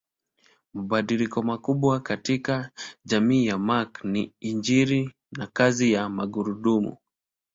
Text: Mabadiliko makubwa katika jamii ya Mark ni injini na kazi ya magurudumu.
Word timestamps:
Mabadiliko 0.73 1.41
makubwa 1.41 1.99
katika 1.99 2.71
jamii 3.05 3.45
ya 3.45 3.57
Mark 3.57 4.03
ni 4.03 4.33
injini 4.39 5.11
na 5.31 5.47
kazi 5.47 5.91
ya 5.93 6.09
magurudumu. 6.09 6.97